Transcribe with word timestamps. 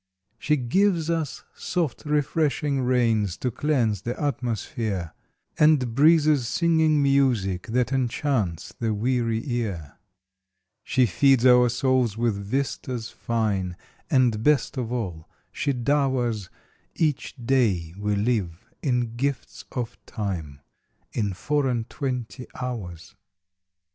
She 0.39 0.57
gives 0.57 1.11
us 1.11 1.43
soft 1.53 2.05
refreshing 2.07 2.81
rains 2.81 3.37
to 3.37 3.51
cleanse 3.51 4.01
the 4.01 4.19
atmosphere, 4.19 5.13
And 5.59 5.93
breezes 5.93 6.47
singing 6.47 7.03
music 7.03 7.67
that 7.67 7.93
enchants 7.93 8.73
the 8.79 8.95
weary 8.95 9.43
ear; 9.47 9.99
She 10.83 11.05
feeds 11.05 11.45
our 11.45 11.69
souls 11.69 12.17
with 12.17 12.35
vistas 12.35 13.11
fine, 13.11 13.77
and, 14.09 14.41
best 14.41 14.75
of 14.75 14.91
all, 14.91 15.29
she 15.51 15.71
dowers 15.71 16.49
Each 16.95 17.35
day 17.35 17.93
we 17.95 18.15
live 18.15 18.65
in 18.81 19.15
gifts 19.15 19.65
of 19.71 20.03
time 20.07 20.61
in 21.11 21.33
four 21.33 21.67
and 21.67 21.87
twenty 21.91 22.47
hours. 22.59 23.15